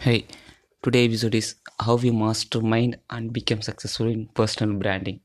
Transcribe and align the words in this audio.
Hey, 0.00 0.26
today 0.82 1.04
episode 1.04 1.34
is 1.36 1.54
how 1.78 1.94
we 1.94 2.10
mastermind 2.10 2.98
and 3.08 3.32
become 3.32 3.62
successful 3.62 4.06
in 4.08 4.26
personal 4.26 4.76
branding. 4.76 5.20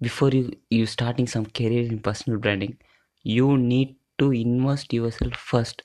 Before 0.00 0.30
you 0.30 0.52
you 0.70 0.86
starting 0.86 1.26
some 1.28 1.46
career 1.46 1.82
in 1.92 2.00
personal 2.00 2.38
branding, 2.40 2.78
you 3.22 3.58
need 3.58 3.96
to 4.18 4.32
invest 4.32 4.92
yourself 4.92 5.34
first 5.36 5.82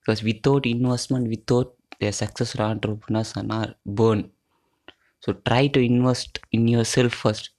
because 0.00 0.22
without 0.22 0.66
investment, 0.66 1.28
without 1.28 1.74
a 2.00 2.12
successful 2.12 2.62
entrepreneurs 2.66 3.34
are 3.36 3.74
born. 3.86 4.30
So 5.20 5.32
try 5.34 5.68
to 5.68 5.80
invest 5.80 6.40
in 6.52 6.66
yourself 6.68 7.12
first. 7.14 7.50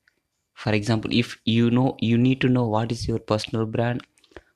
For 0.55 0.73
example, 0.73 1.11
if 1.13 1.37
you 1.45 1.71
know 1.71 1.97
you 1.99 2.17
need 2.17 2.41
to 2.41 2.49
know 2.49 2.67
what 2.67 2.91
is 2.91 3.07
your 3.07 3.19
personal 3.19 3.65
brand 3.65 4.03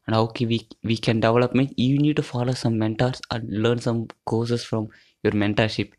and 0.08 0.16
how 0.16 0.28
can 0.28 0.48
we, 0.50 0.68
we 0.84 0.98
can 0.98 1.20
develop 1.20 1.56
it, 1.56 1.74
you 1.78 1.98
need 2.00 2.16
to 2.18 2.24
follow 2.24 2.54
some 2.54 2.78
mentors 2.78 3.22
and 3.32 3.50
learn 3.50 3.80
some 3.80 4.08
courses 4.26 4.64
from 4.64 4.88
your 5.24 5.34
mentorship 5.34 5.92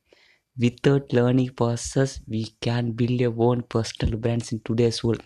without 0.59 1.13
learning 1.13 1.51
process 1.61 2.21
we 2.29 2.45
can 2.61 2.93
build 2.93 3.11
your 3.25 3.35
own 3.39 3.63
personal 3.63 4.19
brands 4.19 4.53
in 4.53 4.61
today's 4.61 5.03
world 5.05 5.23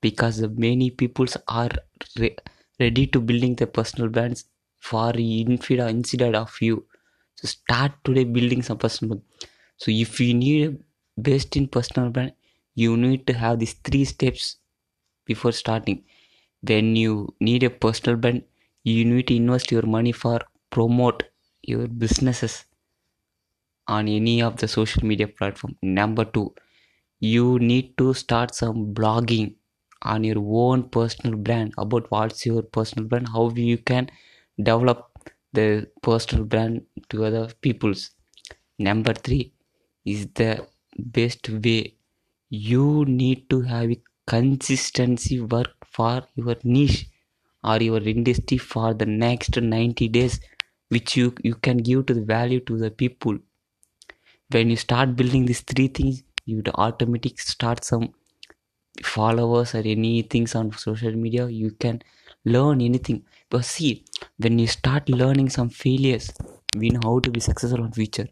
because 0.00 0.40
many 0.66 0.90
peoples 0.90 1.36
are 1.48 1.70
re- 2.18 2.36
ready 2.78 3.06
to 3.06 3.20
building 3.20 3.54
their 3.56 3.66
personal 3.78 4.08
brands 4.08 4.44
for 4.78 5.12
instead 5.16 5.80
instead 5.96 6.34
of 6.34 6.56
you 6.60 6.84
so 7.36 7.46
start 7.48 7.92
today 8.04 8.24
building 8.24 8.62
some 8.62 8.78
personal 8.78 9.16
brand. 9.16 9.26
so 9.76 9.90
if 9.90 10.20
you 10.20 10.34
need 10.34 10.62
a 10.68 11.20
best 11.30 11.56
in 11.56 11.68
personal 11.68 12.10
brand 12.10 12.32
you 12.74 12.96
need 12.96 13.26
to 13.26 13.34
have 13.34 13.58
these 13.58 13.74
three 13.88 14.04
steps 14.04 14.56
before 15.26 15.52
starting 15.52 16.04
when 16.62 16.96
you 16.96 17.34
need 17.40 17.62
a 17.62 17.70
personal 17.70 18.16
brand. 18.18 18.44
You 18.84 19.04
need 19.04 19.28
to 19.28 19.36
invest 19.36 19.70
your 19.72 19.82
money 19.82 20.12
for 20.12 20.40
promote 20.70 21.24
your 21.62 21.86
businesses 21.88 22.64
on 23.94 24.08
any 24.08 24.40
of 24.42 24.56
the 24.56 24.68
social 24.68 25.04
media 25.06 25.28
platform. 25.28 25.76
Number 25.82 26.24
two 26.24 26.54
you 27.20 27.58
need 27.60 27.96
to 27.98 28.14
start 28.14 28.54
some 28.54 28.94
blogging 28.94 29.56
on 30.02 30.24
your 30.24 30.38
own 30.62 30.88
personal 30.90 31.36
brand. 31.38 31.74
About 31.78 32.10
what's 32.10 32.46
your 32.46 32.62
personal 32.62 33.06
brand? 33.08 33.28
How 33.30 33.50
you 33.50 33.78
can 33.78 34.10
develop 34.62 35.10
the 35.52 35.88
personal 36.02 36.44
brand 36.44 36.86
to 37.10 37.24
other 37.26 37.48
people's. 37.62 38.10
Number 38.78 39.14
three 39.14 39.52
is 40.04 40.28
the 40.34 40.66
best 40.98 41.48
way. 41.50 41.96
You 42.50 43.04
need 43.06 43.50
to 43.50 43.62
have 43.62 43.90
a 43.90 44.00
consistency 44.26 45.40
work 45.40 45.79
for 45.90 46.22
your 46.36 46.56
niche 46.64 47.06
or 47.64 47.78
your 47.82 48.02
industry 48.14 48.58
for 48.58 48.94
the 48.94 49.06
next 49.06 49.60
90 49.60 50.08
days 50.08 50.40
which 50.88 51.16
you 51.16 51.34
you 51.44 51.54
can 51.56 51.78
give 51.78 52.06
to 52.06 52.14
the 52.14 52.26
value 52.36 52.60
to 52.60 52.78
the 52.78 52.90
people. 52.90 53.38
When 54.50 54.68
you 54.68 54.76
start 54.76 55.16
building 55.16 55.46
these 55.46 55.62
three 55.62 55.88
things 55.88 56.22
you 56.44 56.56
would 56.56 56.68
automatically 56.74 57.38
start 57.38 57.84
some 57.84 58.12
followers 59.02 59.74
or 59.74 59.78
any 59.78 60.22
things 60.22 60.54
on 60.54 60.72
social 60.72 61.12
media. 61.12 61.48
You 61.48 61.72
can 61.72 62.02
learn 62.44 62.80
anything. 62.80 63.24
But 63.50 63.64
see 63.64 64.04
when 64.38 64.58
you 64.58 64.66
start 64.66 65.08
learning 65.08 65.50
some 65.50 65.70
failures 65.70 66.32
we 66.76 66.90
know 66.90 67.00
how 67.04 67.18
to 67.20 67.30
be 67.30 67.40
successful 67.40 67.84
in 67.84 67.92
future. 67.92 68.28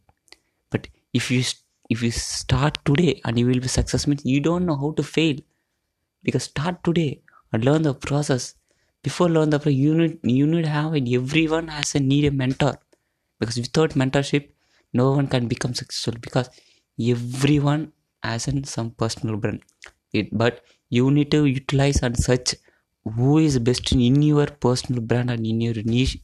But 0.70 0.88
if 1.12 1.30
you 1.30 1.42
if 1.90 2.02
you 2.02 2.10
start 2.12 2.78
today 2.84 3.20
and 3.24 3.38
you 3.38 3.46
will 3.46 3.60
be 3.60 3.68
successful 3.68 4.14
you 4.24 4.40
don't 4.40 4.66
know 4.66 4.76
how 4.76 4.92
to 4.92 5.02
fail. 5.02 5.36
Because 6.22 6.44
start 6.44 6.84
today 6.84 7.22
and 7.52 7.64
learn 7.64 7.82
the 7.82 7.94
process. 7.94 8.54
Before 9.02 9.28
learn 9.28 9.50
the 9.50 9.58
process 9.58 9.78
you 9.78 9.94
need 9.94 10.18
you 10.22 10.46
need 10.46 10.66
have 10.66 10.94
it. 10.94 11.08
Everyone 11.20 11.68
has 11.68 11.94
a 11.94 12.00
need 12.00 12.24
a 12.26 12.30
mentor. 12.30 12.78
Because 13.40 13.56
without 13.58 13.90
mentorship 13.90 14.50
no 14.92 15.12
one 15.12 15.28
can 15.28 15.48
become 15.48 15.74
successful. 15.74 16.14
Because 16.20 16.50
everyone 17.00 17.92
has 18.22 18.48
some 18.64 18.90
personal 18.90 19.36
brand. 19.36 19.62
It 20.12 20.36
but 20.36 20.64
you 20.90 21.10
need 21.10 21.30
to 21.32 21.44
utilize 21.46 22.02
and 22.02 22.18
search 22.18 22.54
who 23.04 23.38
is 23.38 23.58
best 23.58 23.92
in 23.92 24.22
your 24.22 24.46
personal 24.46 25.00
brand 25.02 25.30
and 25.30 25.46
in 25.46 25.60
your 25.60 25.74
niche 25.84 26.18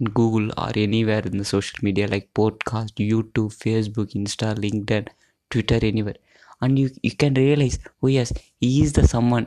in 0.00 0.06
google 0.18 0.48
or 0.62 0.72
anywhere 0.76 1.22
in 1.30 1.36
the 1.38 1.44
social 1.44 1.78
media 1.86 2.06
like 2.14 2.26
podcast 2.40 2.94
youtube 3.10 3.52
facebook 3.64 4.10
insta 4.20 4.48
linkedin 4.64 5.06
twitter 5.50 5.80
anywhere. 5.82 6.16
And 6.60 6.78
you, 6.78 6.90
you 7.02 7.12
can 7.22 7.34
realize 7.34 7.78
oh 8.02 8.08
yes 8.08 8.32
he 8.60 8.82
is 8.82 8.92
the 8.92 9.06
someone 9.06 9.46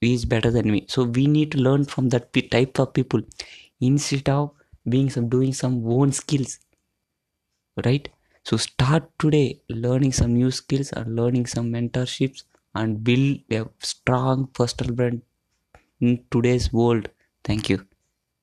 is 0.00 0.24
better 0.24 0.50
than 0.50 0.70
me. 0.70 0.86
So 0.88 1.04
we 1.04 1.26
need 1.26 1.52
to 1.52 1.58
learn 1.58 1.84
from 1.84 2.08
that 2.10 2.32
type 2.50 2.78
of 2.78 2.94
people. 2.94 3.20
Instead 3.80 4.28
of 4.28 4.52
being 4.88 5.10
some 5.10 5.28
doing 5.28 5.52
some 5.52 5.86
own 5.86 6.12
skills 6.12 6.58
right? 7.84 8.08
So 8.44 8.56
start 8.56 9.10
today 9.18 9.60
learning 9.68 10.12
some 10.12 10.34
new 10.34 10.50
skills 10.50 10.92
and 10.92 11.16
learning 11.16 11.46
some 11.46 11.70
mentorships 11.72 12.44
and 12.74 13.02
build 13.02 13.38
a 13.50 13.66
strong 13.80 14.46
personal 14.48 14.94
brand 14.94 15.22
in 16.00 16.24
today's 16.32 16.72
world. 16.72 17.10
Thank 17.44 17.70
you 17.70 17.87